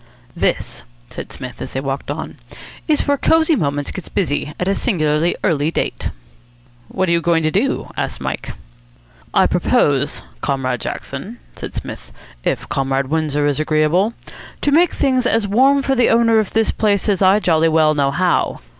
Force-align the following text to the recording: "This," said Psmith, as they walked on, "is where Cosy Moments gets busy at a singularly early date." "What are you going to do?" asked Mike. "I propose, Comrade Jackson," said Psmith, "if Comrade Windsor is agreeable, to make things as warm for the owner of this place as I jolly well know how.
"This," 0.35 0.81
said 1.11 1.31
Psmith, 1.31 1.61
as 1.61 1.73
they 1.73 1.79
walked 1.79 2.09
on, 2.09 2.35
"is 2.87 3.05
where 3.07 3.19
Cosy 3.19 3.55
Moments 3.55 3.91
gets 3.91 4.09
busy 4.09 4.51
at 4.59 4.67
a 4.67 4.73
singularly 4.73 5.35
early 5.43 5.69
date." 5.69 6.09
"What 6.87 7.07
are 7.07 7.11
you 7.11 7.21
going 7.21 7.43
to 7.43 7.51
do?" 7.51 7.87
asked 7.95 8.19
Mike. 8.19 8.53
"I 9.31 9.45
propose, 9.45 10.23
Comrade 10.41 10.81
Jackson," 10.81 11.37
said 11.55 11.75
Psmith, 11.75 12.11
"if 12.43 12.67
Comrade 12.67 13.09
Windsor 13.09 13.45
is 13.45 13.59
agreeable, 13.59 14.15
to 14.61 14.71
make 14.71 14.91
things 14.95 15.27
as 15.27 15.47
warm 15.47 15.83
for 15.83 15.93
the 15.93 16.09
owner 16.09 16.39
of 16.39 16.53
this 16.53 16.71
place 16.71 17.07
as 17.07 17.21
I 17.21 17.37
jolly 17.39 17.69
well 17.69 17.93
know 17.93 18.09
how. 18.09 18.59